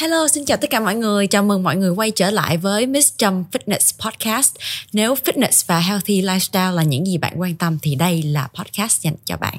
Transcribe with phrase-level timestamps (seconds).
[0.00, 1.26] Hello, xin chào tất cả mọi người.
[1.26, 4.54] Chào mừng mọi người quay trở lại với Miss Trâm Fitness Podcast.
[4.92, 9.02] Nếu fitness và healthy lifestyle là những gì bạn quan tâm thì đây là podcast
[9.02, 9.58] dành cho bạn.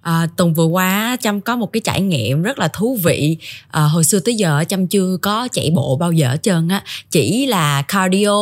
[0.00, 3.36] À, tuần vừa qua Trâm có một cái trải nghiệm rất là thú vị
[3.70, 6.82] à, hồi xưa tới giờ Trâm chưa có chạy bộ bao giờ hết trơn á
[7.10, 8.38] chỉ là cardio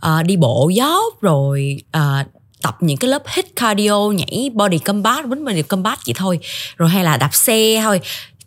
[0.00, 2.26] à, đi bộ dốc rồi à,
[2.62, 6.38] tập những cái lớp hit cardio nhảy body combat quýnh body combat vậy thôi
[6.76, 8.00] rồi hay là đạp xe thôi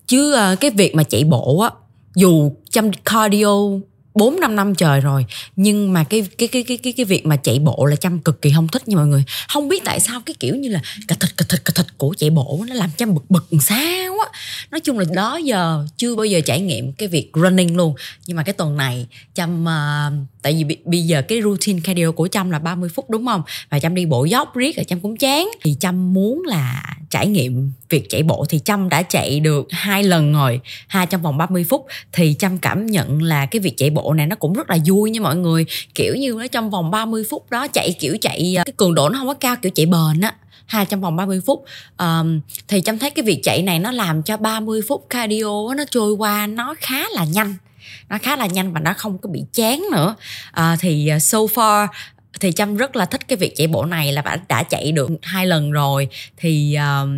[0.07, 1.69] chứ à, cái việc mà chạy bộ á
[2.15, 3.79] dù chăm cardio
[4.15, 7.35] 4 5 năm trời rồi nhưng mà cái cái cái cái cái cái việc mà
[7.35, 9.23] chạy bộ là chăm cực kỳ không thích nha mọi người.
[9.49, 12.15] Không biết tại sao cái kiểu như là cà thịt cà thịt cà thịt của
[12.17, 14.39] chạy bộ nó làm chăm bực bực làm sao á.
[14.71, 17.95] Nói chung là đó giờ chưa bao giờ trải nghiệm cái việc running luôn.
[18.27, 22.27] Nhưng mà cái tuần này chăm uh, tại vì bây giờ cái routine cardio của
[22.27, 23.41] chăm là 30 phút đúng không?
[23.69, 25.49] Và chăm đi bộ dốc riết rồi chăm cũng chán.
[25.61, 28.45] Thì chăm muốn là trải nghiệm việc chạy bộ.
[28.49, 31.85] Thì chăm đã chạy được hai lần rồi hai trong vòng 30 phút.
[32.11, 35.09] Thì chăm cảm nhận là cái việc chạy bộ này nó cũng rất là vui
[35.09, 35.65] nha mọi người.
[35.95, 39.09] Kiểu như nó trong vòng 30 phút đó chạy kiểu chạy ờ, cái cường độ
[39.09, 40.33] nó không có cao kiểu chạy bền á
[40.65, 41.65] hai trong vòng 30 phút.
[41.97, 45.83] Um, thì chăm thấy cái việc chạy này nó làm cho 30 phút cardio nó
[45.91, 47.55] trôi qua nó khá là nhanh
[48.09, 50.15] nó khá là nhanh và nó không có bị chán nữa.
[50.51, 51.87] À, thì ờ, so far
[52.39, 55.09] thì trâm rất là thích cái việc chạy bộ này là bạn đã chạy được
[55.21, 56.07] hai lần rồi.
[56.37, 57.09] Thì uh,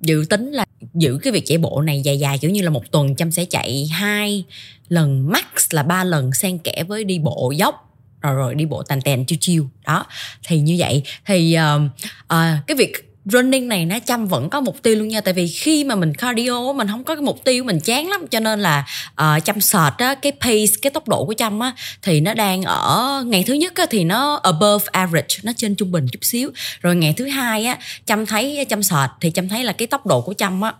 [0.00, 2.90] dự tính là giữ cái việc chạy bộ này dài dài kiểu như là một
[2.90, 4.44] tuần trâm sẽ chạy hai
[4.88, 8.82] lần max là ba lần xen kẽ với đi bộ dốc rồi rồi đi bộ
[8.82, 9.68] tàn tàn chiêu chiêu.
[9.86, 10.06] Đó
[10.46, 11.02] thì như vậy.
[11.26, 11.82] Thì uh,
[12.24, 15.20] uh, cái việc running này nó chăm vẫn có mục tiêu luôn nha.
[15.20, 18.26] Tại vì khi mà mình cardio mình không có cái mục tiêu mình chán lắm.
[18.30, 21.72] Cho nên là uh, chăm sệt á cái pace cái tốc độ của chăm á
[22.02, 25.92] thì nó đang ở ngày thứ nhất á, thì nó above average nó trên trung
[25.92, 26.50] bình chút xíu.
[26.80, 30.06] Rồi ngày thứ hai á chăm thấy chăm sệt thì chăm thấy là cái tốc
[30.06, 30.72] độ của chăm á.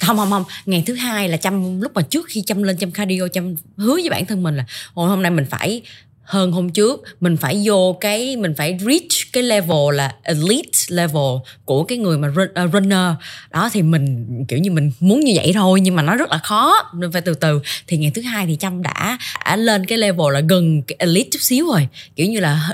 [0.00, 0.44] Không không không.
[0.66, 3.94] Ngày thứ hai là chăm lúc mà trước khi chăm lên chăm cardio chăm hứa
[3.94, 4.64] với bản thân mình là
[4.94, 5.82] hồi hôm nay mình phải
[6.30, 7.02] hơn hôm trước.
[7.20, 11.32] Mình phải vô cái mình phải reach cái level là elite level
[11.64, 13.14] của cái người mà run, uh, runner.
[13.50, 16.38] Đó thì mình kiểu như mình muốn như vậy thôi nhưng mà nó rất là
[16.38, 16.74] khó.
[16.94, 17.60] Nên phải từ từ.
[17.86, 21.28] Thì ngày thứ hai thì trâm đã, đã lên cái level là gần cái elite
[21.32, 21.88] chút xíu rồi.
[22.16, 22.68] Kiểu như là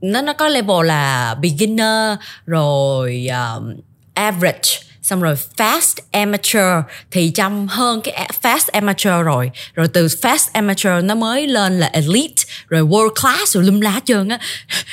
[0.00, 3.74] nó nó có level là beginner rồi um,
[4.14, 9.50] average xong rồi fast amateur thì chăm hơn cái fast amateur rồi.
[9.74, 14.00] Rồi từ fast amateur nó mới lên là elite rồi world class rồi lum lá
[14.04, 14.38] trơn á.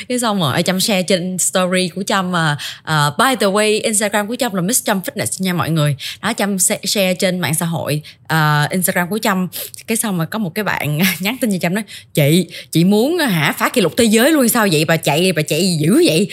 [0.07, 4.27] Cái xong rồi chăm share trên story của chăm mà uh, by the way instagram
[4.27, 5.95] của chăm là miss chăm fitness nha mọi người.
[6.21, 8.01] Đó chăm share trên mạng xã hội
[8.33, 9.47] uh, instagram của chăm.
[9.87, 11.83] Cái xong mà có một cái bạn nhắn tin cho chăm nói
[12.13, 14.85] chị chị muốn à, hả phá kỷ lục thế giới luôn sao vậy?
[14.85, 16.27] Bà chạy bà chạy dữ vậy?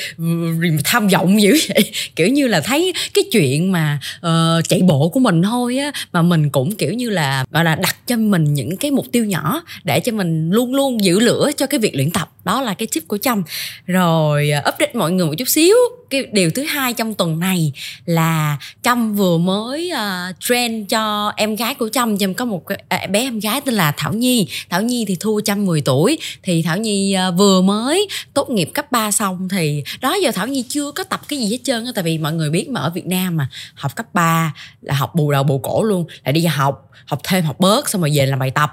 [0.85, 1.93] Tham vọng dữ vậy?
[2.17, 6.23] Kiểu như là thấy cái chuyện mà uh, chạy bộ của mình thôi á mà
[6.23, 9.63] mình cũng kiểu như là gọi là đặt cho mình những cái mục tiêu nhỏ
[9.85, 12.31] để cho mình luôn luôn giữ lửa cho cái việc luyện tập.
[12.45, 13.43] Đó là cái tip của trâm
[13.87, 15.77] rồi uh, update mọi người một chút xíu
[16.11, 17.73] cái điều thứ hai trong tuần này
[18.05, 22.19] là trâm vừa mới ờ, uh, train cho em gái của trâm.
[22.19, 24.49] Trâm có một uh, bé em gái tên là thảo nhi.
[24.71, 26.19] Thảo nhi thì thua trâm 10 tuổi.
[26.43, 30.47] Thì thảo nhi uh, vừa mới tốt nghiệp cấp 3 xong thì đó giờ thảo
[30.47, 32.91] nhi chưa có tập cái gì hết trơn tại vì mọi người biết mà ở
[32.91, 36.47] việt nam mà học cấp 3 là học bù đầu bù cổ luôn là đi
[36.47, 38.73] học học thêm học bớt xong rồi về làm bài tập.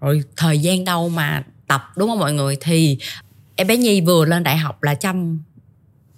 [0.00, 2.56] Rồi thời gian đâu mà tập đúng không mọi người?
[2.60, 2.98] Thì
[3.56, 5.38] em bé nhi vừa lên đại học là chăm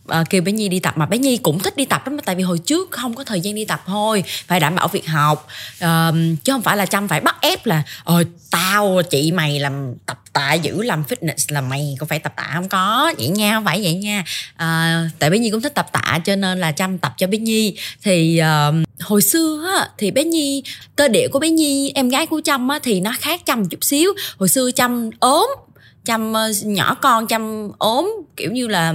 [0.09, 0.99] à, kêu bé nhi đi tập.
[0.99, 3.41] Mà bé nhi cũng thích đi tập lắm tại vì hồi trước không có thời
[3.41, 5.47] gian đi tập thôi phải đảm bảo việc học.
[5.79, 6.13] À,
[6.45, 10.21] chứ không phải là chăm phải bắt ép là ờ tao chị mày làm tập
[10.33, 12.69] tạ giữ làm fitness là mày có phải tập tạ không?
[12.69, 14.25] Có vậy nha không phải vậy nha.
[14.57, 17.39] À, tại bé nhi cũng thích tập tạ cho nên là chăm tập cho bé
[17.39, 17.77] nhi.
[18.03, 20.63] Thì à, hồi xưa á, thì bé nhi
[20.97, 23.85] cơ địa của bé nhi em gái của trâm á, thì nó khác trâm chút
[23.85, 24.13] xíu.
[24.39, 25.51] Hồi xưa trâm ốm
[26.05, 26.33] chăm
[26.65, 28.95] nhỏ con chăm ốm kiểu như là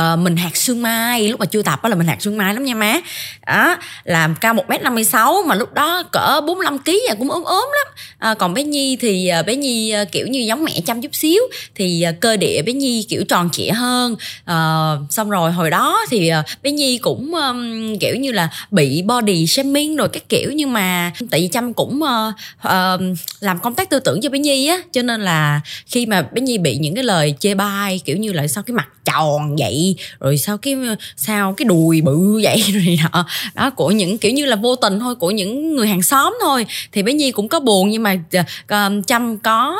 [0.00, 1.28] uh, mình hạt xương mai.
[1.28, 3.00] Lúc mà chưa tập đó là mình hạt xương mai lắm nha má.
[3.46, 7.14] Đó làm cao một m năm mươi sáu mà lúc đó cỡ 45 kg và
[7.18, 7.94] cũng ốm ốm lắm.
[8.18, 11.14] À, còn bé nhi thì uh, bé nhi uh, kiểu như giống mẹ chăm chút
[11.14, 11.42] xíu
[11.74, 14.12] thì uh, cơ địa bé nhi kiểu tròn trịa hơn.
[14.50, 19.02] Uh, xong rồi hồi đó thì uh, bé nhi cũng um, kiểu như là bị
[19.02, 22.34] body shaming rồi các kiểu nhưng mà tại vì chăm cũng uh,
[22.68, 26.22] uh, làm công tác tư tưởng cho bé nhi á cho nên là khi mà
[26.22, 29.56] bé nhi bị những cái lời chê bai kiểu như là sao cái mặt tròn
[29.56, 29.83] vậy
[30.20, 30.74] rồi sao cái
[31.16, 32.62] sao cái đùi bự vậy?
[32.74, 33.26] Rồi nọ.
[33.54, 36.66] Đó của những kiểu như là vô tình thôi của những người hàng xóm thôi.
[36.92, 39.76] Thì bé nhi cũng có buồn nhưng mà ờ, ờ, chăm có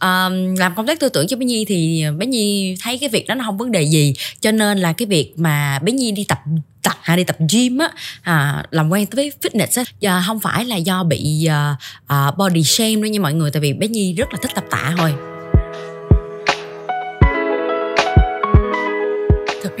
[0.00, 3.26] um, làm công tác tư tưởng cho bé nhi thì bé nhi thấy cái việc
[3.26, 4.14] đó nó không vấn đề gì.
[4.40, 6.38] Cho nên là cái việc mà bé nhi đi tập
[6.82, 7.90] tập hay đi tập gym á
[8.22, 12.94] à, làm quen với fitness á giờ không phải là do bị uh, body shame
[12.94, 15.29] đâu nha mọi người tại vì bé nhi rất là thích tập tạ thôi.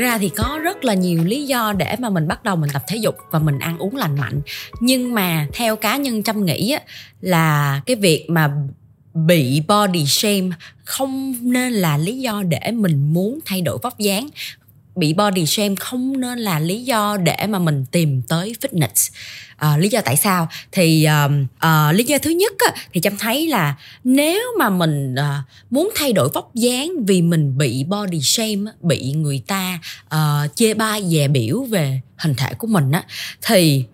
[0.00, 2.82] Ra thì có rất là nhiều lý do để mà mình bắt đầu mình tập
[2.88, 4.40] thể dục và mình ăn uống lành mạnh.
[4.80, 6.80] Nhưng mà theo cá nhân chăm nghĩ á,
[7.20, 8.50] là cái việc mà
[9.14, 10.48] bị body shame
[10.84, 14.28] không nên là lý do để mình muốn thay đổi vóc dáng
[14.96, 19.10] bị body shame không nên là lý do để mà mình tìm tới fitness.
[19.56, 20.48] À, lý do tại sao?
[20.72, 21.30] Thì uh,
[21.66, 25.90] uh, lý do thứ nhất á, thì trâm thấy là nếu mà mình uh, muốn
[25.94, 29.78] thay đổi vóc dáng vì mình bị body shame bị người ta
[30.14, 33.04] uh, chê bai dè biểu về hình thể của mình á
[33.42, 33.84] thì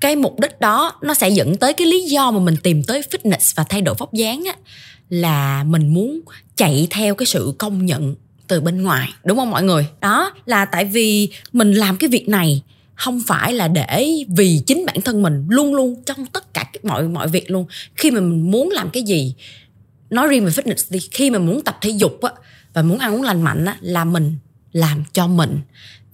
[0.00, 3.02] cái mục đích đó nó sẽ dẫn tới cái lý do mà mình tìm tới
[3.10, 4.54] fitness và thay đổi vóc dáng á
[5.08, 6.20] là mình muốn
[6.56, 8.14] chạy theo cái sự công nhận
[8.52, 9.86] từ bên ngoài đúng không mọi người?
[10.00, 12.62] Đó là tại vì mình làm cái việc này
[12.94, 17.02] không phải là để vì chính bản thân mình luôn luôn trong tất cả mọi
[17.02, 17.66] mọi việc luôn.
[17.96, 19.34] Khi mà mình muốn làm cái gì
[20.10, 22.32] nói riêng về fitness thì khi mà muốn tập thể dục á
[22.74, 24.36] và muốn ăn uống lành mạnh á là mình
[24.72, 25.60] làm cho mình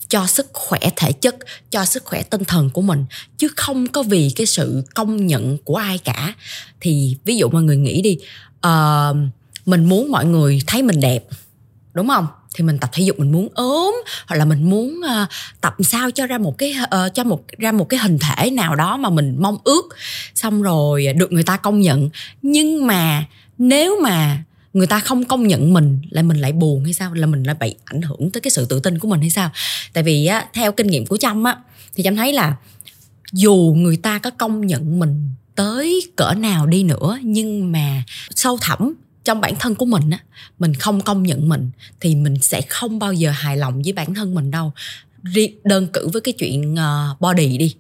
[0.08, 1.36] cho sức khỏe thể chất
[1.70, 3.04] cho sức khỏe tinh thần của mình.
[3.38, 6.34] Chứ không có vì cái sự công nhận của ai cả.
[6.80, 8.18] Thì ví dụ mọi người nghĩ đi
[8.66, 9.16] uh,
[9.66, 11.24] mình muốn mọi người thấy mình đẹp
[11.98, 12.26] đúng không?
[12.54, 13.94] Thì mình tập thể dục mình muốn ốm
[14.26, 15.28] hoặc là mình muốn uh,
[15.60, 18.76] tập sao cho ra một cái uh, cho một ra một cái hình thể nào
[18.76, 19.82] đó mà mình mong ước.
[20.34, 22.10] Xong rồi được người ta công nhận.
[22.42, 23.24] Nhưng mà
[23.58, 27.14] nếu mà người ta không công nhận mình là mình lại buồn hay sao?
[27.14, 29.50] Là mình lại bị ảnh hưởng tới cái sự tự tin của mình hay sao?
[29.92, 31.56] Tại vì á theo kinh nghiệm của trâm á
[31.94, 32.56] thì trâm thấy là
[33.32, 38.58] dù người ta có công nhận mình tới cỡ nào đi nữa nhưng mà sâu
[38.60, 38.94] thẳm
[39.24, 40.18] trong bản thân của mình á,
[40.58, 41.70] mình không công nhận mình
[42.00, 44.72] thì mình sẽ không bao giờ hài lòng với bản thân mình đâu.
[45.64, 47.76] Đơn cử với cái chuyện ờ, body đi.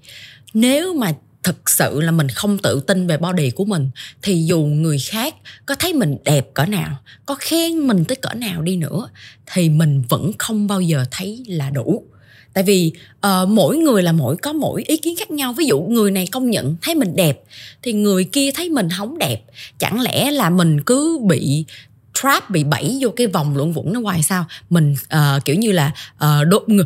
[0.54, 1.12] Nếu mà
[1.42, 3.90] thực sự là mình không tự tin về body của mình
[4.22, 5.34] thì dù người khác
[5.66, 6.96] có thấy mình đẹp cỡ nào,
[7.26, 9.08] có khen mình tới cỡ nào đi nữa
[9.46, 12.04] thì mình vẫn không bao giờ thấy là đủ
[12.54, 12.92] tại vì
[13.26, 15.52] uh, mỗi người là mỗi có mỗi ý kiến khác nhau.
[15.52, 17.42] Ví dụ người này công nhận thấy mình đẹp
[17.82, 19.42] thì người kia thấy mình không đẹp.
[19.78, 21.64] Chẳng lẽ là mình cứ bị
[22.22, 24.44] trap bị bẫy vô cái vòng luẩn quẩn nó hoài sao?
[24.70, 26.84] Mình uh, kiểu như là ờ, uh, đốt người,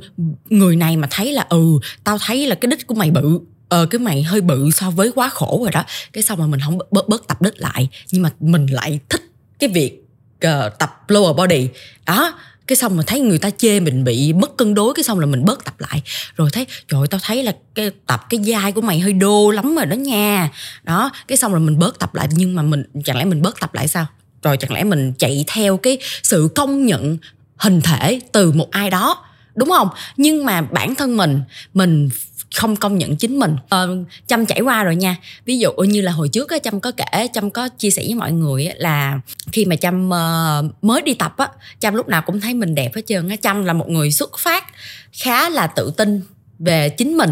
[0.51, 3.87] người này mà thấy là ừ tao thấy là cái đích của mày bự ờ
[3.87, 5.85] cái mày hơi bự so với quá khổ rồi đó.
[6.13, 9.23] Cái xong mà mình không bớt bớt tập đích lại nhưng mà mình lại thích
[9.59, 10.05] cái việc
[10.47, 11.69] uh, tập lower body.
[12.07, 15.19] Đó cái xong mà thấy người ta chê mình bị mất cân đối cái xong
[15.19, 16.03] là mình bớt tập lại.
[16.37, 19.51] Rồi thấy trời ơi, tao thấy là cái tập cái dai của mày hơi đô
[19.51, 20.51] lắm rồi đó nha.
[20.83, 23.61] Đó cái xong là mình bớt tập lại nhưng mà mình chẳng lẽ mình bớt
[23.61, 24.07] tập lại sao?
[24.43, 27.19] Rồi chẳng lẽ mình chạy theo cái sự công nhận
[27.57, 29.25] hình thể từ một ai đó?
[29.55, 29.89] Đúng không?
[30.17, 31.41] Nhưng mà bản thân mình
[31.75, 32.09] mình
[32.55, 33.57] không công nhận chính mình.
[33.69, 33.97] Ờ,
[34.27, 35.17] chăm trải qua rồi nha.
[35.45, 38.15] Ví dụ như là hồi trước á chăm có kể chăm có chia sẻ với
[38.15, 39.21] mọi người là
[39.53, 41.49] khi mà chăm uh, mới đi tập á
[41.81, 43.37] chăm lúc nào cũng thấy mình đẹp hết trơn á.
[43.37, 44.65] Chăm là một người xuất phát
[45.13, 46.21] khá là tự tin
[46.59, 47.31] về chính mình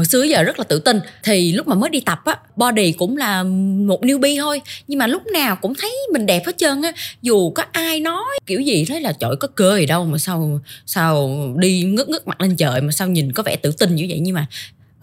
[0.00, 1.00] hồi xưa giờ rất là tự tin.
[1.22, 3.42] Thì lúc mà mới đi tập á body cũng là
[3.86, 4.60] một newbie thôi.
[4.88, 6.92] Nhưng mà lúc nào cũng thấy mình đẹp hết trơn á.
[7.22, 10.60] Dù có ai nói kiểu gì thấy là trời có cơ gì đâu mà sao
[10.86, 14.06] sao đi ngước ngước mặt lên trời mà sao nhìn có vẻ tự tin như
[14.08, 14.18] vậy?
[14.22, 14.46] Nhưng mà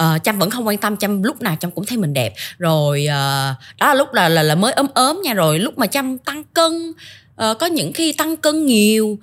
[0.04, 2.34] uh, chăm vẫn không quan tâm chăm lúc nào chăm cũng thấy mình đẹp.
[2.58, 5.34] Rồi uh, đó là lúc là là, là mới ốm ốm nha.
[5.34, 9.20] Rồi lúc mà chăm tăng cân uh, có những khi tăng cân nhiều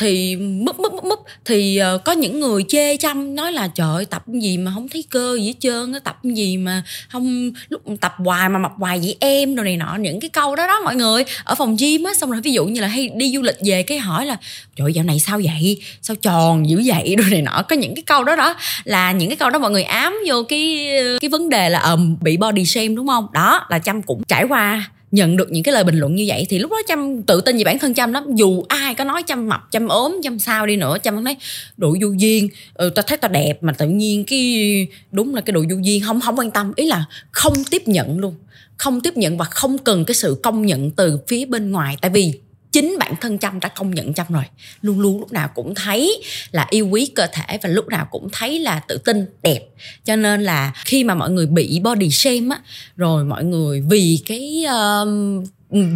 [0.00, 1.18] thì múp múp múp múp.
[1.44, 4.88] Thì uh, có những người chê chăm nói là trời ơi, tập gì mà không
[4.88, 8.98] thấy cơ gì hết trơn tập gì mà không lúc tập hoài mà mập hoài
[8.98, 9.96] vậy em rồi này nọ.
[10.00, 11.24] Những cái câu đó đó mọi người.
[11.44, 13.82] Ở phòng gym á xong rồi ví dụ như là hay đi du lịch về
[13.82, 14.36] cái hỏi là
[14.76, 15.82] trời ơi, dạo này sao vậy?
[16.02, 17.16] Sao tròn dữ vậy?
[17.18, 17.62] Rồi này nọ.
[17.68, 18.54] Có những cái câu đó đó
[18.84, 20.88] là những cái câu đó mọi người ám vô cái
[21.20, 24.44] cái vấn đề là um, bị body shame đúng không đó là chăm cũng trải
[24.44, 27.40] qua nhận được những cái lời bình luận như vậy thì lúc đó chăm tự
[27.40, 28.24] tin về bản thân chăm lắm.
[28.34, 31.36] Dù ai có nói chăm mập chăm ốm chăm sao đi nữa chăm nói
[31.76, 35.52] độ du duyên ừ, ta thấy ta đẹp mà tự nhiên cái đúng là cái
[35.52, 36.72] độ du duyên không không quan tâm.
[36.76, 38.34] Ý là không tiếp nhận luôn
[38.76, 41.96] không tiếp nhận và không cần cái sự công nhận từ phía bên ngoài.
[42.00, 42.32] Tại vì
[42.72, 44.44] chính bản thân chăm đã công nhận chăm rồi.
[44.82, 46.22] Luôn luôn lúc nào cũng thấy
[46.52, 49.60] là yêu quý cơ thể và lúc nào cũng thấy là tự tin đẹp.
[50.04, 52.60] Cho nên là khi mà mọi người bị body shame á
[52.96, 55.44] rồi mọi người vì cái um,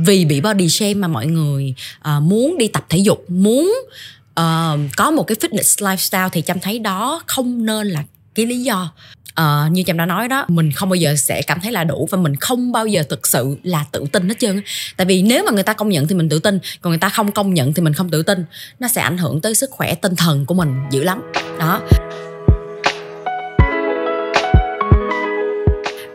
[0.05, 1.75] vì bị body shame mà mọi người
[2.17, 3.75] uh, muốn đi tập thể dục muốn
[4.41, 8.05] uh, có một cái fitness lifestyle thì chăm thấy đó không nên là
[8.35, 8.93] cái lý do
[9.41, 12.09] uh, như chăm đã nói đó mình không bao giờ sẽ cảm thấy là đủ
[12.11, 14.63] và mình không bao giờ thực sự là tự tin hết trơn
[14.97, 17.09] tại vì nếu mà người ta công nhận thì mình tự tin còn người ta
[17.09, 18.45] không công nhận thì mình không tự tin.
[18.79, 21.23] Nó sẽ ảnh hưởng tới sức khỏe tinh thần của mình dữ lắm.
[21.59, 21.81] Đó.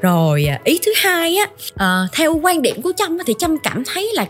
[0.02, 3.84] Rồi à, ý thứ hai á uh, theo quan điểm của trâm thì trâm cảm
[3.86, 4.26] thấy là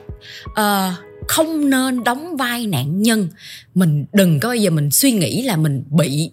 [0.50, 0.94] uh,
[1.28, 3.28] không nên đóng vai nạn nhân.
[3.76, 6.30] Mình đừng có bao giờ mình suy nghĩ là mình bị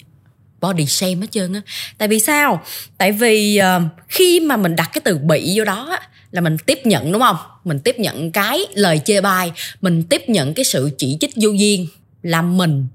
[0.60, 1.60] body shame hết trơn á.
[1.98, 2.62] Tại vì sao?
[2.98, 6.56] Tại vì uh, khi mà mình đặt cái từ bị vô đó á, là mình
[6.66, 7.36] tiếp nhận đúng không?
[7.64, 11.50] Mình tiếp nhận cái lời chê bai mình tiếp nhận cái sự chỉ trích vô
[11.50, 11.86] duyên
[12.22, 12.86] là mình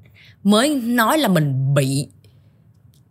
[0.44, 2.08] mới nói là mình bị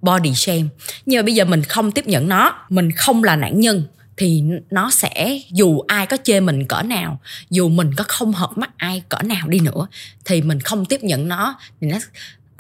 [0.02, 0.64] body shame.
[1.06, 3.84] Nhưng mà bây giờ mình không tiếp nhận nó mình không là nạn nhân
[4.16, 8.50] thì nó sẽ dù ai có chê mình cỡ nào dù mình có không hợp
[8.56, 9.86] mắt ai cỡ nào đi nữa
[10.24, 11.98] thì mình không tiếp nhận nó thì nó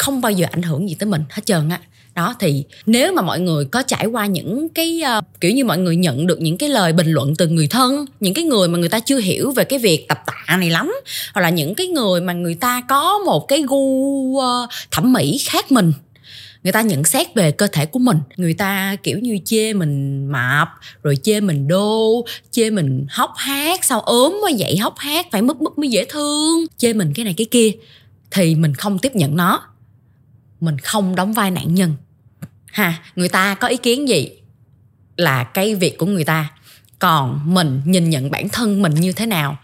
[0.00, 1.80] không bao giờ ảnh hưởng gì tới mình hết trơn á.
[2.14, 5.78] Đó thì nếu mà mọi người có trải qua những cái uh, kiểu như mọi
[5.78, 8.78] người nhận được những cái lời bình luận từ người thân những cái người mà
[8.78, 10.92] người ta chưa hiểu về cái việc tập tạ này lắm
[11.34, 14.42] hoặc là những cái người mà người ta có một cái gu uh,
[14.90, 15.92] thẩm mỹ khác mình
[16.64, 20.26] người ta nhận xét về cơ thể của mình người ta kiểu như chê mình
[20.32, 20.68] mập
[21.02, 25.42] rồi chê mình đô chê mình hóc hát sao ốm quá vậy hóc hát phải
[25.42, 27.70] mất mức mới dễ thương chê mình cái này cái kia
[28.30, 29.69] thì mình không tiếp nhận nó
[30.60, 31.94] mình không đóng vai nạn nhân.
[32.72, 34.30] Ha, người ta có ý kiến gì?
[35.16, 36.50] Là cái việc của người ta.
[36.98, 39.58] Còn mình nhìn nhận bản thân mình như thế nào?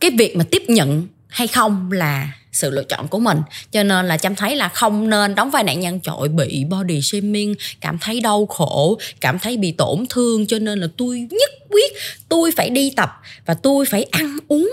[0.00, 3.38] Cái việc mà tiếp nhận hay không là sự lựa chọn của mình.
[3.72, 6.00] Cho nên là chăm thấy là không nên đóng vai nạn nhân.
[6.00, 10.46] Trội bị body shaming, cảm thấy đau khổ, cảm thấy bị tổn thương.
[10.46, 11.92] Cho nên là tôi nhất quyết
[12.28, 14.70] tôi phải đi tập và tôi phải ăn uống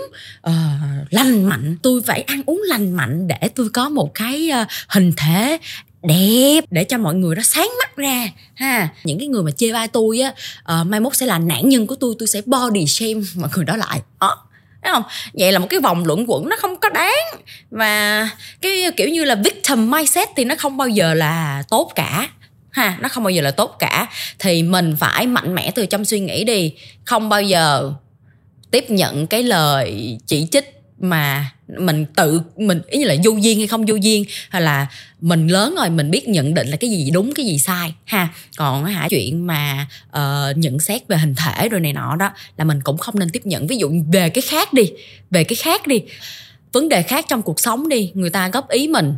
[0.48, 0.52] uh,
[1.10, 1.76] lành mạnh.
[1.82, 5.58] Tôi phải ăn uống lành mạnh để tôi có một cái uh, hình thể
[6.02, 8.88] đẹp để cho mọi người nó sáng mắt ra ha.
[9.04, 10.34] Những cái người mà chê bai tôi á
[10.80, 13.64] uh, mai mốt sẽ là nạn nhân của tôi tôi sẽ body shame mọi người
[13.64, 14.00] đó lại.
[14.20, 14.38] Đó
[14.82, 15.02] Thấy không?
[15.32, 17.24] Vậy là một cái vòng luẩn quẩn nó không có đáng
[17.70, 18.28] Và
[18.60, 22.28] cái kiểu như là victim mindset thì nó không bao giờ là tốt cả
[22.72, 24.08] ha nó không bao giờ là tốt cả.
[24.38, 26.72] Thì mình phải mạnh mẽ từ trong suy nghĩ đi.
[27.04, 27.92] Không bao giờ
[28.70, 33.58] tiếp nhận cái lời chỉ trích mà mình tự mình ý như là du duyên
[33.58, 34.86] hay không du duyên hay là
[35.20, 38.28] mình lớn rồi mình biết nhận định là cái gì đúng cái gì sai ha.
[38.56, 42.64] Còn hả chuyện mà uh, nhận xét về hình thể rồi này nọ đó là
[42.64, 43.66] mình cũng không nên tiếp nhận.
[43.66, 44.92] Ví dụ về cái khác đi
[45.30, 46.02] về cái khác đi.
[46.72, 49.14] Vấn đề khác trong cuộc sống đi người ta góp ý mình.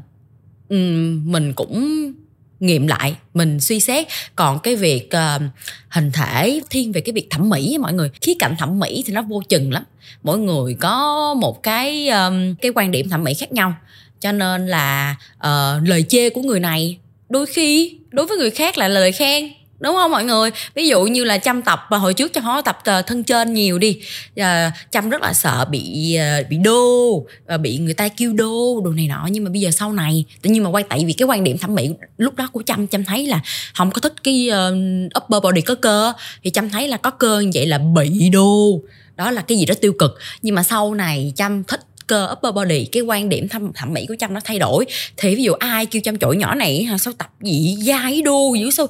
[0.69, 2.13] Um, mình cũng
[2.61, 4.07] nghiệm lại mình suy xét.
[4.37, 5.43] Còn cái việc uh,
[5.89, 9.13] hình thể thiên về cái việc thẩm mỹ mọi người khía cạnh thẩm mỹ thì
[9.13, 9.83] nó vô chừng lắm.
[10.23, 13.75] Mỗi người có một cái um, cái quan điểm thẩm mỹ khác nhau.
[14.21, 18.79] Cho nên là uh, lời chê của người này đôi khi đối với người khác
[18.79, 19.53] là lời khen
[19.85, 20.51] đúng không mọi người?
[20.75, 23.55] Ví dụ như là chăm tập và hồi trước cho họ tập ờ, thân trên
[23.55, 24.01] nhiều đi.
[24.37, 27.27] À, chăm rất là sợ bị ờ, bị đô
[27.61, 29.29] bị người ta kêu đô đồ này nọ.
[29.31, 31.59] Nhưng mà bây giờ sau này tự nhiên mà quay tại vì cái quan điểm
[31.59, 33.41] thẩm mỹ lúc đó của chăm chăm thấy là
[33.75, 36.13] không có thích cái uh, upper body có cơ
[36.45, 38.81] thì chăm thấy là có cơ như vậy là bị đô.
[39.17, 40.19] Đó là cái gì đó tiêu cực.
[40.43, 44.07] Nhưng mà sau này chăm thích cơ upper body cái quan điểm thẩm, thẩm mỹ
[44.09, 44.85] của chăm nó thay đổi.
[45.17, 48.71] Thì ví dụ ai kêu chăm chổi nhỏ này sao tập gì dai đô dữ
[48.71, 48.87] sao?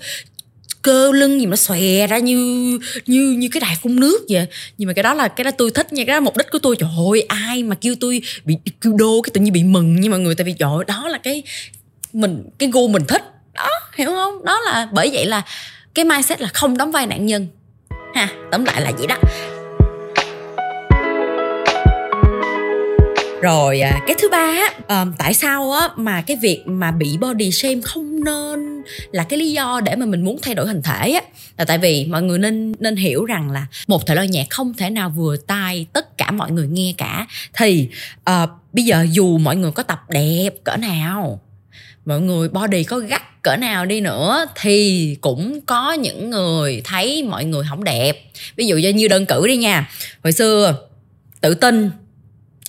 [0.84, 4.46] Cơ lưng gì mà xòe ra như như như cái đài phun nước vậy.
[4.78, 6.58] Nhưng mà cái đó là cái đó tôi thích nha cái đó mục đích của
[6.58, 6.76] tôi.
[6.76, 10.10] Trời ơi ai mà kêu tôi bị kêu đô cái tự nhiên bị mừng nhưng
[10.10, 11.42] mọi người tại vì trời ơi, đó là cái
[12.12, 13.22] mình cái gu mình thích.
[13.54, 14.44] Đó hiểu không?
[14.44, 15.42] Đó là bởi vậy là
[15.94, 17.46] cái mindset là không đóng vai nạn nhân.
[18.14, 19.16] Ha tóm lại là vậy đó.
[23.44, 27.50] Rồi à, cái thứ ba á tại sao á mà cái việc mà bị body
[27.50, 28.82] shame không nên
[29.12, 31.20] là cái lý do để mà mình muốn thay đổi hình thể á?
[31.58, 34.74] Là tại vì mọi người nên nên hiểu rằng là một thể loại nhạc không
[34.74, 37.26] thể nào vừa tai tất cả mọi người nghe cả.
[37.56, 37.88] Thì
[38.30, 41.40] uh, bây giờ dù mọi người có tập đẹp cỡ nào
[42.06, 47.22] mọi người body có gắt cỡ nào đi nữa thì cũng có những người thấy
[47.22, 48.30] mọi người không đẹp.
[48.56, 49.90] Ví dụ như đơn cử đi nha
[50.22, 50.78] hồi xưa
[51.40, 51.90] tự tin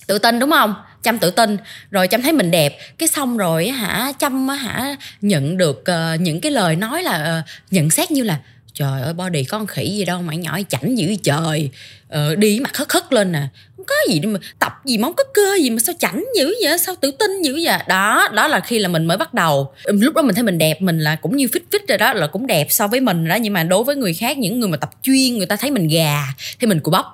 [0.08, 0.76] tự tin đúng không?
[1.04, 1.58] Chăm tự tin
[1.92, 2.78] rồi chăm thấy mình đẹp.
[2.98, 7.72] Cái xong rồi hả chăm hả nhận được uh, những cái lời nói là uh,
[7.72, 8.40] nhận xét như là
[8.74, 11.70] trời ơi body con khỉ gì đâu mà nhỏ chảnh dữ trời
[12.10, 13.48] ờ, đi mặt hất hất lên nè.
[13.78, 16.54] Không có gì đâu mà tập gì móng có cơ gì mà sao chảnh dữ
[16.64, 17.78] vậy sao tự tin dữ vậy?
[17.88, 19.74] Đó đó là khi là mình mới bắt đầu.
[19.86, 22.28] Lúc đó mình thấy mình đẹp mình là cũng như fit fit rồi đó là
[22.28, 23.36] cũng đẹp so với mình đó.
[23.36, 25.88] Nhưng mà đối với người khác những người mà tập chuyên người ta thấy mình
[25.88, 26.24] gà
[26.60, 27.06] thì mình cũng bắp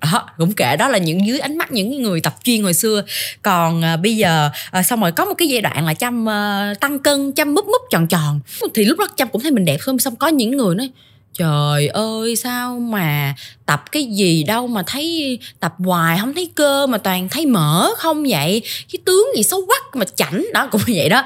[0.00, 0.76] đó, cũng kệ.
[0.76, 3.02] Đó là những dưới ánh mắt những người tập chuyên hồi xưa.
[3.42, 6.74] Còn à, bây giờ à, xong rồi có một cái giai đoạn là chăm à,
[6.80, 8.40] tăng cân chăm múp múp tròn tròn.
[8.74, 9.98] Thì lúc đó chăm cũng thấy mình đẹp hơn.
[9.98, 10.90] Xong có những người nói
[11.34, 13.34] trời ơi, sao mà
[13.66, 17.94] tập cái gì đâu mà thấy tập hoài không thấy cơ mà toàn thấy mỡ
[17.96, 18.62] không vậy?
[18.92, 20.46] Cái tướng gì xấu quắc mà chảnh.
[20.54, 21.24] Đó, cũng vậy đó.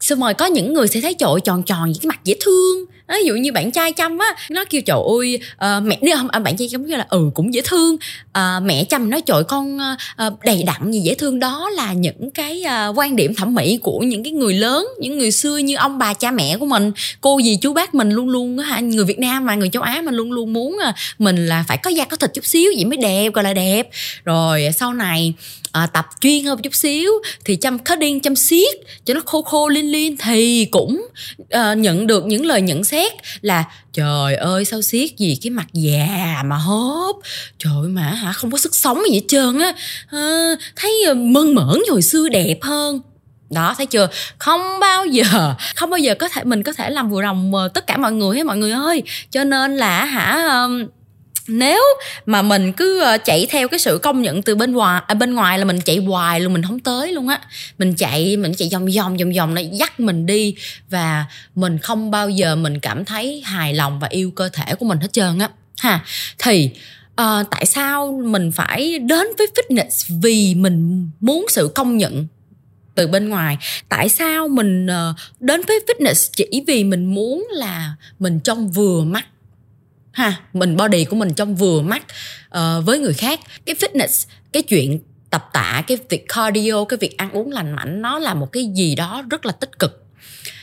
[0.00, 2.84] Xong rồi có những người sẽ thấy trội tròn tròn những cái mặt dễ thương
[3.18, 6.28] ví dụ như bạn trai chăm á nó kêu trời ơi à, mẹ nếu không
[6.28, 7.96] à, bạn trai chăm kêu là ừ cũng dễ thương.
[8.32, 9.78] À, mẹ chăm nói trời con
[10.16, 11.40] à, đầy đặn gì dễ thương.
[11.40, 15.18] Đó là những cái à, quan điểm thẩm mỹ của những cái người lớn những
[15.18, 18.28] người xưa như ông bà cha mẹ của mình cô dì chú bác mình luôn
[18.28, 21.46] luôn á người việt nam mà người châu á mình luôn luôn muốn à, mình
[21.46, 23.88] là phải có da có thịt chút xíu vậy mới đẹp gọi là đẹp.
[24.24, 25.34] Rồi sau này
[25.72, 27.12] à, tập chuyên hơn chút xíu
[27.44, 31.06] thì chăm cutting chăm siết cho nó khô khô liên liên thì cũng
[31.50, 33.01] à, nhận được những lời nhận xét
[33.40, 37.16] là trời ơi sao siết gì cái mặt già mà hốp
[37.58, 39.72] trời mà hả không có sức sống gì hết trơn á.
[40.10, 43.00] À, thấy ờ, mơn mởn hồi xưa đẹp hơn.
[43.50, 44.08] Đó thấy chưa?
[44.38, 47.68] Không bao giờ không bao giờ có thể mình có thể làm vừa lòng ờ,
[47.68, 49.02] tất cả mọi người hết mọi người ơi.
[49.30, 50.86] Cho nên là hả um,
[51.46, 51.82] nếu
[52.26, 55.34] mà mình cứ ờ, chạy theo cái sự công nhận từ bên ngoài à, bên
[55.34, 57.40] ngoài là mình chạy hoài luôn mình không tới luôn á.
[57.78, 60.54] Mình chạy mình chạy vòng vòng vòng vòng nó dắt mình đi
[60.90, 64.86] và mình không bao giờ mình cảm thấy hài lòng và yêu cơ thể của
[64.86, 65.48] mình hết trơn á.
[65.78, 66.04] Ha
[66.38, 66.70] thì
[67.20, 72.26] uh, tại sao mình phải đến với fitness vì mình muốn sự công nhận
[72.94, 73.58] từ bên ngoài?
[73.88, 79.04] Tại sao mình uh, đến với fitness chỉ vì mình muốn là mình trông vừa
[79.04, 79.26] mắt
[80.12, 82.02] ha mình body của mình trong vừa mắt
[82.58, 83.40] uh, với người khác.
[83.66, 85.00] Cái fitness cái chuyện
[85.30, 88.64] tập tạ cái việc cardio cái việc ăn uống lành mạnh nó là một cái
[88.74, 90.04] gì đó rất là tích cực.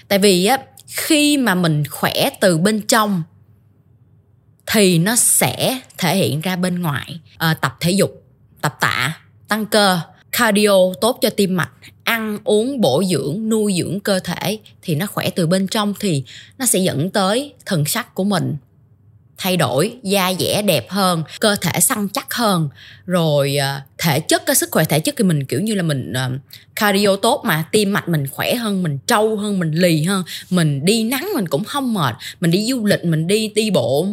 [0.07, 3.23] Tại vì á khi mà mình khỏe từ bên trong
[4.67, 7.19] thì nó sẽ thể hiện ra bên ngoài.
[7.37, 8.23] À, tập thể dục
[8.61, 9.99] tập tạ tăng cơ
[10.31, 11.71] cardio tốt cho tim mạch
[12.03, 16.23] ăn uống bổ dưỡng nuôi dưỡng cơ thể thì nó khỏe từ bên trong thì
[16.57, 18.57] nó sẽ dẫn tới thần sắc của mình
[19.39, 22.69] thay đổi, da dẻ đẹp hơn, cơ thể săn chắc hơn.
[23.05, 26.13] Rồi ờ, thể chất, cái sức khỏe thể chất thì mình, kiểu như là, mình
[26.13, 26.31] ờ,
[26.75, 30.85] cardio tốt mà, tim mạch mình khỏe hơn, mình trâu hơn, mình lì hơn, mình
[30.85, 34.07] đi nắng mình cũng không mệt, mình đi du lịch, mình đi đi bộ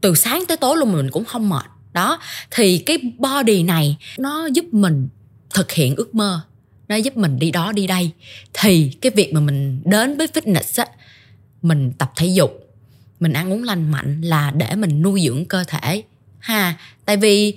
[0.00, 1.64] từ sáng tới tối luôn mà mình cũng không mệt.
[1.92, 2.18] Đó,
[2.50, 5.08] thì cái body này nó giúp mình
[5.54, 6.40] thực hiện ước mơ,
[6.88, 8.10] nó giúp mình đi đó, đi đây.
[8.52, 10.92] Thì cái việc mà mình đến với fitness á,
[11.62, 12.67] mình tập thể dục
[13.20, 16.02] mình ăn uống lành mạnh là để mình nuôi dưỡng cơ thể.
[16.38, 17.54] Ha tại vì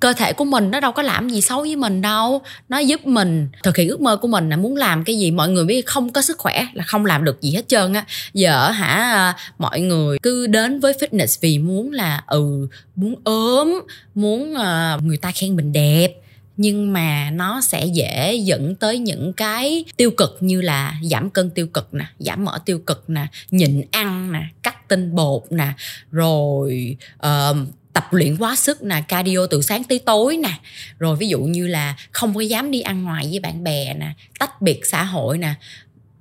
[0.00, 2.42] cơ thể của mình nó đâu có làm gì xấu với mình đâu.
[2.68, 5.48] Nó giúp mình thực hiện ước mơ của mình là muốn làm cái gì mọi
[5.48, 8.04] người biết không có sức khỏe là không làm được gì hết trơn á.
[8.34, 13.80] Giờ hả à, mọi người cứ đến với fitness vì muốn là ừ muốn ốm
[14.14, 16.08] muốn uh, người ta khen mình đẹp.
[16.56, 21.50] Nhưng mà nó sẽ dễ dẫn tới những cái tiêu cực như là giảm cân
[21.50, 25.72] tiêu cực nè giảm mỡ tiêu cực nè nhịn ăn nè cắt tinh bột nè
[26.10, 26.96] rồi
[27.26, 27.56] uh,
[27.92, 30.52] tập luyện quá sức nè cardio từ sáng tới tối nè.
[30.98, 34.12] Rồi ví dụ như là không có dám đi ăn ngoài với bạn bè nè
[34.38, 35.54] tách biệt xã hội nè.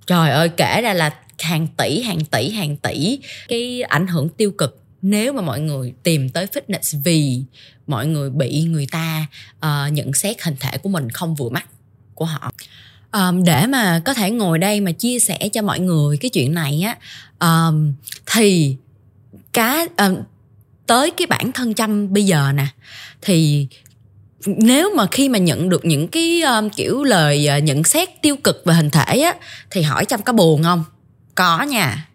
[0.08, 4.52] Trời ơi kể ra là hàng tỷ hàng tỷ hàng tỷ cái ảnh hưởng tiêu
[4.52, 7.44] cực nếu mà mọi người tìm tới fitness vì
[7.88, 9.26] mọi người bị người ta
[9.58, 11.66] uh, nhận xét hình thể của mình không vừa mắt
[12.14, 12.52] của họ
[13.16, 16.54] um, để mà có thể ngồi đây mà chia sẻ cho mọi người cái chuyện
[16.54, 16.98] này á
[17.40, 17.94] um,
[18.26, 18.76] thì
[19.54, 20.16] cá um,
[20.88, 22.68] tới cái bản thân chăm bây giờ nè
[23.22, 23.68] thì
[24.46, 28.36] nếu mà khi mà nhận được những cái um, kiểu lời uh, nhận xét tiêu
[28.44, 29.34] cực về hình thể á
[29.72, 30.84] thì hỏi chăm có buồn không?
[31.36, 32.08] Có nha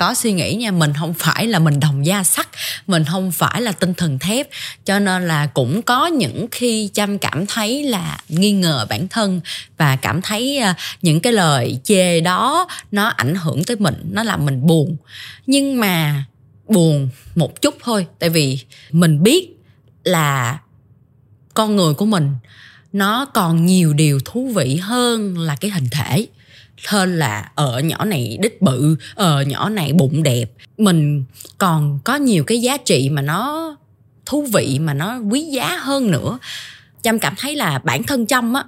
[0.00, 2.48] có suy nghĩ nha, mình không phải là mình đồng da sắt
[2.86, 4.48] mình không phải là tinh thần thép.
[4.84, 9.40] Cho nên là cũng có những khi chăm cảm thấy là nghi ngờ bản thân
[9.76, 14.22] và cảm thấy à, những cái lời chê đó nó ảnh hưởng tới mình, nó
[14.22, 14.96] làm mình buồn.
[15.46, 16.24] Nhưng mà
[16.68, 18.58] buồn một chút thôi, tại vì
[18.90, 19.48] mình biết
[20.04, 20.58] là
[21.54, 22.34] con người của mình
[22.92, 26.26] nó còn nhiều điều thú vị hơn là cái hình thể
[26.88, 30.52] hơn là ở nhỏ này đích bự ở nhỏ này bụng đẹp.
[30.78, 31.24] Mình
[31.58, 33.76] còn có nhiều cái giá trị mà nó
[34.26, 36.38] thú vị, mà nó quý giá hơn nữa.
[37.02, 38.64] Trâm cảm thấy là bản thân trâm á,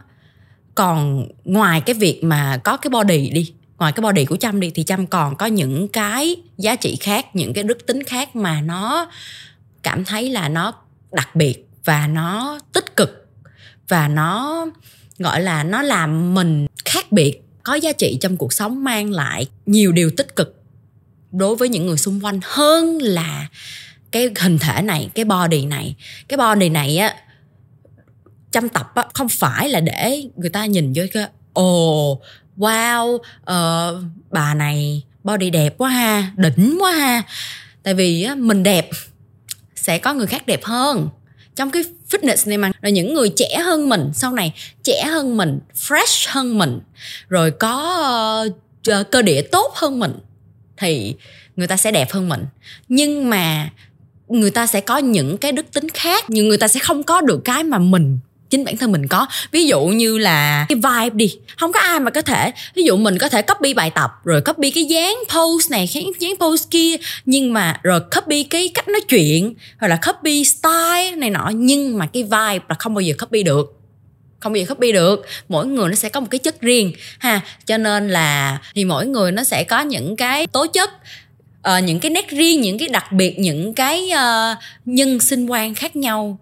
[0.74, 4.70] còn ngoài cái việc mà có cái body đi, ngoài cái body của trâm đi,
[4.74, 8.60] thì trâm còn có những cái giá trị khác, những cái đức tính khác mà
[8.60, 9.10] nó
[9.82, 10.72] cảm thấy là nó
[11.12, 13.26] đặc biệt và nó tích cực
[13.88, 14.66] và nó,
[15.18, 19.46] gọi là, nó làm mình khác biệt có giá trị trong cuộc sống mang lại
[19.66, 20.62] nhiều điều tích cực
[21.32, 23.48] đối với những người xung quanh hơn là
[24.10, 25.94] cái hình thể này cái body này.
[26.28, 27.16] Cái body này á
[28.50, 32.20] chăm tập á không phải là để người ta nhìn vô cái ồ
[32.56, 37.22] wow uh, bà này body đẹp quá ha đỉnh quá ha.
[37.82, 38.90] Tại vì á, mình đẹp
[39.76, 41.08] sẽ có người khác đẹp hơn
[41.54, 44.10] trong cái fitness này mà là những người trẻ hơn mình.
[44.14, 46.80] Sau này trẻ hơn mình fresh hơn mình.
[47.28, 48.46] Rồi có
[48.90, 50.12] uh, cơ địa tốt hơn mình
[50.76, 51.14] thì
[51.56, 52.44] người ta sẽ đẹp hơn mình.
[52.88, 53.70] Nhưng mà
[54.28, 57.20] người ta sẽ có những cái đức tính khác nhưng người ta sẽ không có
[57.20, 58.18] được cái mà mình
[58.52, 59.26] chính bản thân mình có.
[59.52, 62.96] Ví dụ như là cái vibe đi không có ai mà có thể ví dụ
[62.96, 66.64] mình có thể copy bài tập rồi copy cái dáng pose này cái dáng pose
[66.70, 71.50] kia nhưng mà rồi copy cái cách nói chuyện hoặc là copy style này nọ
[71.54, 73.78] nhưng mà cái vibe là không bao giờ copy được.
[74.40, 75.26] Không bao giờ copy được.
[75.48, 77.40] Mỗi người nó sẽ có một cái chất riêng ha.
[77.66, 80.90] Cho nên là thì mỗi người nó sẽ có những cái tố chất
[81.68, 85.74] uh, những cái nét riêng những cái đặc biệt những cái uh, nhân sinh quan
[85.74, 86.38] khác nhau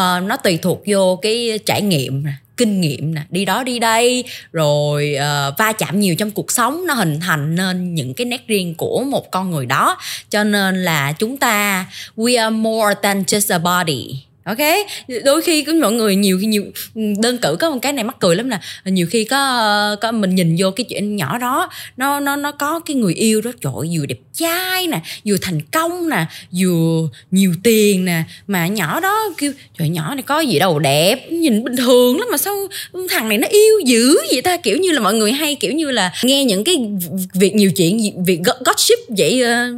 [0.00, 3.78] uh, nó tùy thuộc vô cái trải nghiệm nè kinh nghiệm nè đi đó đi
[3.78, 8.24] đây rồi uh, va chạm nhiều trong cuộc sống nó hình thành nên những cái
[8.24, 9.96] nét riêng của một con người đó.
[10.30, 11.86] Cho nên là chúng ta
[12.16, 14.58] we are more than just a body ok?
[15.24, 18.04] Đôi khi có mọi người nhiều khi nhiều ừ, đơn cử có một cái này
[18.04, 18.60] mắc cười lắm nè.
[18.84, 22.80] Nhiều khi có có mình nhìn vô cái chuyện nhỏ đó, nó nó nó có
[22.80, 26.26] cái người yêu đó, trời vừa đẹp trai nè, vừa thành công nè,
[26.58, 31.30] vừa nhiều tiền nè, mà nhỏ đó kêu, trời, nhỏ này có gì đâu, đẹp,
[31.30, 32.54] nhìn bình thường lắm mà sao
[33.10, 34.56] thằng này nó yêu dữ vậy ta?
[34.56, 36.76] Kiểu như là mọi người hay kiểu như là nghe những cái
[37.34, 39.68] việc nhiều chuyện việc gossip vậy ờ,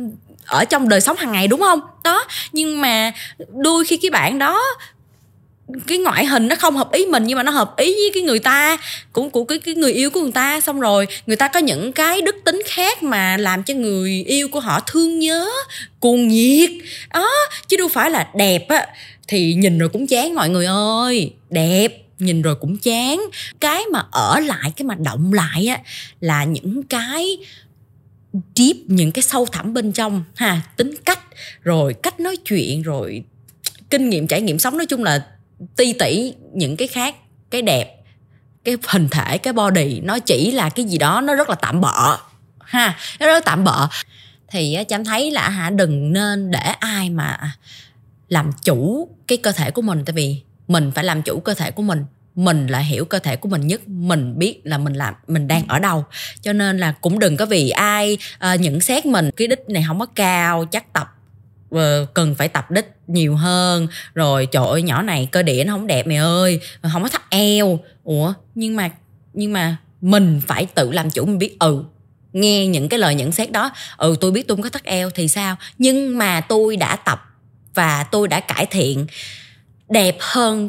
[0.52, 1.80] ở trong đời sống hàng ngày, đúng không?
[2.04, 3.12] Đó, nhưng mà
[3.54, 4.62] đôi khi cái bạn đó,
[5.86, 8.22] cái ngoại hình nó không hợp ý mình, nhưng mà nó hợp ý với cái
[8.22, 8.76] người ta,
[9.12, 10.60] cũng của cái cái người yêu của người ta.
[10.60, 14.48] Xong rồi, người ta có những cái đức tính khác mà làm cho người yêu
[14.48, 15.48] của họ thương nhớ,
[16.00, 16.70] cuồng nhiệt.
[17.14, 17.30] Đó,
[17.68, 18.86] chứ đâu phải là đẹp á,
[19.28, 21.32] thì nhìn rồi cũng chán, mọi người ơi.
[21.50, 21.88] Đẹp,
[22.18, 23.20] nhìn rồi cũng chán.
[23.60, 25.78] Cái mà ở lại, cái mà động lại á,
[26.20, 27.38] là những cái
[28.32, 31.20] deep những cái sâu thẳm bên trong, ha, tính cách,
[31.62, 33.24] rồi cách nói chuyện, rồi
[33.90, 34.76] kinh nghiệm trải nghiệm sống.
[34.76, 35.26] Nói chung là
[35.76, 37.16] ti tỉ những cái khác,
[37.50, 37.96] cái đẹp,
[38.64, 41.80] cái hình thể, cái body, nó chỉ là cái gì đó, nó rất là tạm
[41.80, 42.18] bợ,
[42.60, 43.88] ha, nó rất là tạm bợ.
[44.48, 47.56] Thì chăm thấy là, hả, đừng nên để ai mà
[48.28, 50.02] làm chủ cái cơ thể của mình.
[50.06, 53.36] Tại vì mình phải làm chủ cơ thể của mình mình là hiểu cơ thể
[53.36, 56.04] của mình nhất mình biết là mình làm mình đang ở đâu.
[56.40, 58.18] Cho nên là cũng đừng có vì ai
[58.54, 61.08] uh, nhận xét mình cái đích này không có cao chắc tập
[61.74, 61.80] uh,
[62.14, 63.88] cần phải tập đích nhiều hơn.
[64.14, 66.60] Rồi trời ơi nhỏ này cơ địa nó không đẹp mày ơi
[66.92, 67.78] không có thắt eo.
[68.04, 68.90] Ủa nhưng mà
[69.32, 71.84] nhưng mà mình phải tự làm chủ mình biết ừ
[72.32, 75.10] nghe những cái lời nhận xét đó ừ tôi biết tôi không có thắt eo
[75.10, 75.56] thì sao?
[75.78, 77.24] Nhưng mà tôi đã tập
[77.74, 79.06] và tôi đã cải thiện
[79.88, 80.68] đẹp hơn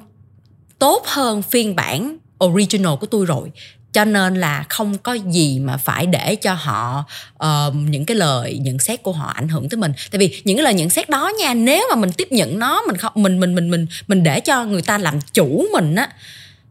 [0.83, 3.51] tốt hơn phiên bản original của tôi rồi.
[3.93, 7.03] Cho nên là không có gì mà phải để cho họ
[7.43, 9.93] uh, những cái lời nhận xét của họ ảnh hưởng tới mình.
[10.11, 12.81] Tại vì những cái lời nhận xét đó nha nếu mà mình tiếp nhận nó
[12.87, 16.09] mình không mình mình mình mình mình để cho người ta làm chủ mình á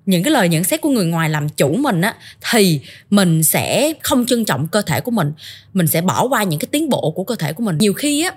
[0.06, 2.14] những cái lời nhận xét của người ngoài làm chủ mình á
[2.50, 5.32] thì mình sẽ không trân trọng cơ thể của mình.
[5.74, 7.78] Mình sẽ bỏ qua những cái tiến bộ của cơ thể của mình.
[7.78, 8.32] Nhiều khi á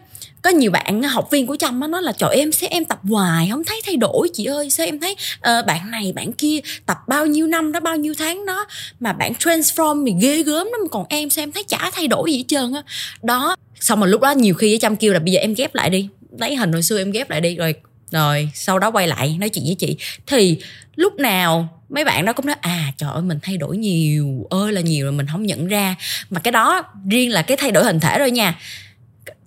[0.45, 3.47] có nhiều bạn học viên của trâm nói là trời em sẽ em tập hoài
[3.51, 6.97] không thấy thay đổi chị ơi sao em thấy uh, bạn này bạn kia tập
[7.07, 8.65] bao nhiêu năm đó bao nhiêu tháng đó
[8.99, 12.31] mà bạn transform thì ghê gớm lắm còn em sao em thấy chả thay đổi
[12.31, 12.83] gì hết trơn á.
[13.23, 13.55] Đó.
[13.79, 16.07] Xong rồi lúc đó nhiều khi trâm kêu là bây giờ em ghép lại đi.
[16.39, 17.75] Lấy hình hồi xưa em ghép lại đi rồi
[18.11, 19.97] rồi, sau đó quay lại nói chuyện với chị.
[20.27, 20.59] Thì
[20.95, 24.71] lúc nào mấy bạn đó cũng nói à trời ơi, mình thay đổi nhiều, ơi
[24.71, 25.95] là nhiều rồi mình không nhận ra.
[26.29, 28.59] Mà cái đó riêng là cái thay đổi hình thể rồi nha.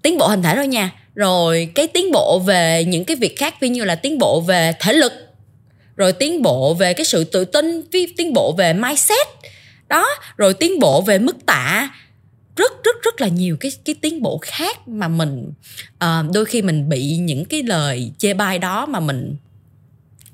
[0.02, 0.90] Tiến bộ hình thể thôi nha.
[1.14, 4.72] Rồi cái tiến bộ về những cái việc khác, ví như là tiến bộ về
[4.80, 5.12] thể lực,
[5.96, 7.82] rồi tiến bộ về cái sự tự tin,
[8.16, 9.26] tiến bộ về mindset.
[9.88, 11.90] Đó, rồi tiến bộ về mức tạ
[12.58, 15.52] rất rất rất là nhiều cái cái tiến bộ khác mà mình
[16.04, 19.36] uh, đôi khi mình bị những cái lời chê bai đó mà mình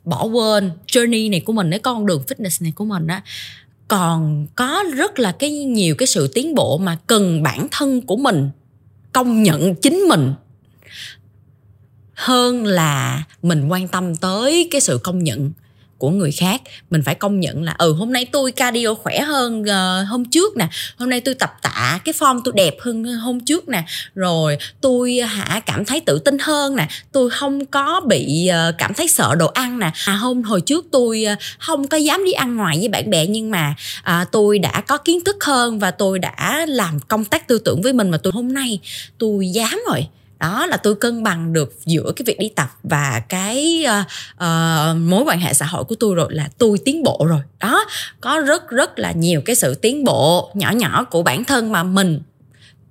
[0.04, 0.70] bỏ quên.
[0.86, 3.22] Journey này của mình cái con đường fitness này của mình á
[3.88, 8.16] còn có rất là cái nhiều cái sự tiến bộ mà cần bản thân của
[8.16, 8.50] mình
[9.12, 10.34] công nhận chính mình
[12.14, 15.52] hơn là mình quan tâm tới cái sự công nhận
[15.98, 19.62] của người khác mình phải công nhận là ừ hôm nay tôi cardio khỏe hơn
[19.62, 23.14] uh, hôm trước nè hôm nay tôi tập tạ cái form tôi đẹp hơn ờ,
[23.14, 27.66] hôm trước nè rồi tôi ờ, hả cảm thấy tự tin hơn nè tôi không
[27.66, 29.90] có bị uh, cảm thấy sợ đồ ăn nè.
[30.06, 33.26] À hôm hồi trước tôi uh, không có dám đi ăn ngoài với bạn bè
[33.26, 37.48] nhưng mà uh, tôi đã có kiến thức hơn và tôi đã làm công tác
[37.48, 38.78] tư tưởng với mình mà tôi hôm nay
[39.18, 40.06] tôi dám rồi
[40.44, 44.96] đó là tôi cân bằng được giữa cái việc đi tập và cái uh, uh,
[44.96, 47.40] mối quan hệ xã hội của tôi rồi là tôi tiến bộ rồi.
[47.60, 47.84] Đó
[48.20, 51.82] có rất rất là nhiều cái sự tiến bộ nhỏ nhỏ của bản thân mà
[51.82, 52.20] mình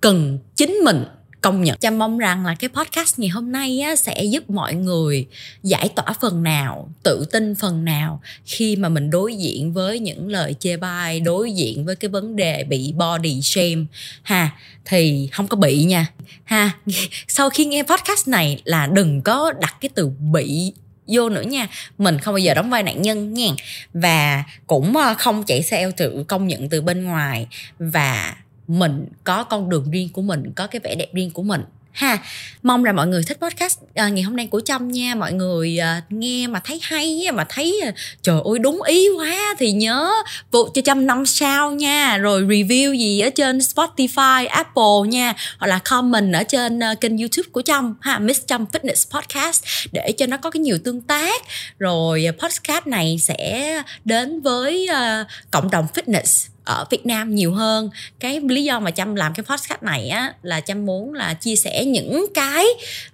[0.02, 1.06] cần chính mình
[1.43, 1.77] công nhận.
[1.77, 5.27] Chăm mong rằng là cái podcast ngày hôm nay á, sẽ giúp mọi người
[5.63, 10.27] giải tỏa phần nào tự tin phần nào khi mà mình đối diện với những
[10.27, 13.86] lời chê bai đối diện với cái vấn đề bị body shame.
[14.23, 14.51] Ha
[14.86, 16.08] thì không có bị nha.
[16.43, 16.71] Ha
[17.27, 20.73] sau khi nghe podcast này là đừng có đặt cái từ bị
[21.08, 21.67] vô nữa nha.
[21.97, 23.47] Mình không bao giờ đóng vai nạn nhân nha.
[23.93, 27.47] Và cũng ờ, không chạy theo tự công nhận từ bên ngoài.
[27.79, 28.36] Và
[28.67, 31.62] mình có con đường riêng của mình có cái vẻ đẹp riêng của mình.
[31.93, 32.17] Ha
[32.63, 35.15] mong là mọi người thích podcast à, ngày hôm nay của trâm nha.
[35.15, 39.56] Mọi người à, nghe mà thấy hay mà thấy à, trời ơi đúng ý quá
[39.60, 40.12] thì nhớ
[40.52, 42.17] vụ cho trâm năm sao nha.
[42.17, 47.17] Rồi review gì ở trên spotify apple nha hoặc là comment ở trên uh, kênh
[47.17, 47.95] youtube của trâm.
[48.02, 51.41] Ha miss trâm fitness podcast để cho nó có cái nhiều tương tác.
[51.80, 57.54] Rồi à, podcast này sẽ đến với uh, cộng đồng fitness ở Việt Nam nhiều
[57.54, 57.89] hơn.
[58.19, 61.56] Cái lý do mà Trâm làm cái podcast này á là Trâm muốn là chia
[61.56, 62.65] sẻ những cái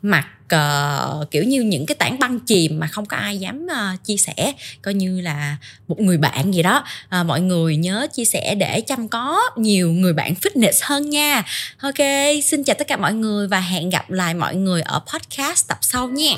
[0.02, 4.06] mặt uh, kiểu như những cái tảng băng chìm mà không có ai dám uh,
[4.06, 5.58] chia sẻ coi như là
[5.88, 6.84] một người bạn gì đó.
[7.20, 11.44] Uh, mọi người nhớ chia sẻ để Trâm có nhiều người bạn fitness hơn nha.
[11.82, 12.08] Ok
[12.44, 15.78] xin chào tất cả mọi người và hẹn gặp lại mọi người ở podcast tập
[15.82, 16.34] sau nha.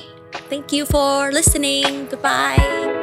[0.50, 2.08] Thank you for listening.
[2.12, 3.01] Goodbye.